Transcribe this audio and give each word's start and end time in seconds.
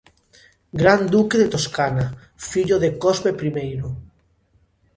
Gran 0.81 1.03
duque 1.15 1.37
de 1.41 1.45
Toscana, 1.55 2.05
fillo 2.47 2.77
de 2.83 2.89
Cosme 3.03 3.31
Primeiro. 3.41 3.87